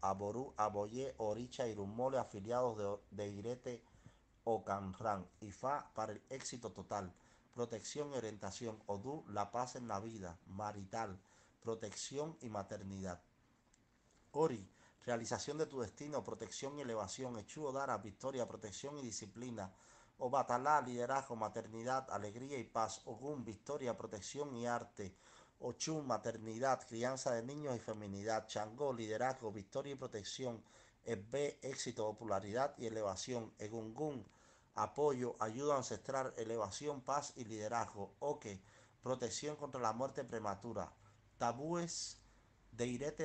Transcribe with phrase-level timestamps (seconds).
[0.00, 3.82] Aború, Aboyé, Oricha y Rumole afiliados de, Irete
[4.44, 5.28] o Canran.
[5.40, 7.12] Ifá para el éxito total.
[7.54, 8.82] Protección y orientación.
[8.86, 10.38] Odú, la paz en la vida.
[10.46, 11.18] Marital,
[11.62, 13.22] protección y maternidad.
[14.32, 14.66] Ori,
[15.04, 17.38] realización de tu destino, protección y elevación.
[17.38, 19.72] Echu Dara, victoria, protección y disciplina.
[20.18, 23.02] Obatalá, liderazgo, maternidad, alegría y paz.
[23.04, 25.14] Ogún, victoria, protección y arte.
[25.66, 28.46] Ochun, maternidad, crianza de niños y feminidad.
[28.46, 30.62] Changó, liderazgo, victoria y protección.
[31.06, 33.50] Ebbe, éxito, popularidad y elevación.
[33.58, 34.26] Egungun,
[34.74, 38.14] apoyo, ayuda ancestral, elevación, paz y liderazgo.
[38.18, 38.60] Oke,
[39.02, 40.92] protección contra la muerte prematura.
[41.38, 42.18] Tabúes
[42.72, 43.22] de Irete